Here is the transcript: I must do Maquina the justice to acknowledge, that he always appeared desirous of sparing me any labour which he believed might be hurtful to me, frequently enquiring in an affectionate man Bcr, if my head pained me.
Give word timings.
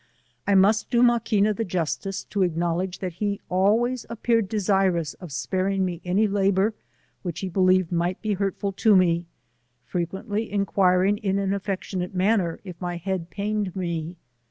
I 0.47 0.55
must 0.55 0.89
do 0.89 1.03
Maquina 1.03 1.53
the 1.55 1.63
justice 1.63 2.23
to 2.31 2.41
acknowledge, 2.41 2.97
that 2.97 3.13
he 3.21 3.39
always 3.49 4.03
appeared 4.09 4.49
desirous 4.49 5.13
of 5.13 5.31
sparing 5.31 5.85
me 5.85 6.01
any 6.03 6.25
labour 6.27 6.73
which 7.21 7.41
he 7.41 7.49
believed 7.49 7.91
might 7.91 8.19
be 8.19 8.33
hurtful 8.33 8.71
to 8.71 8.95
me, 8.95 9.27
frequently 9.85 10.51
enquiring 10.51 11.19
in 11.19 11.37
an 11.37 11.53
affectionate 11.53 12.15
man 12.15 12.39
Bcr, 12.39 12.57
if 12.63 12.81
my 12.81 12.97
head 12.97 13.29
pained 13.29 13.75
me. 13.75 14.17